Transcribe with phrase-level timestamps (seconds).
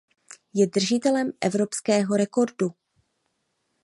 [0.53, 2.69] Je držitelem evropského rekordu.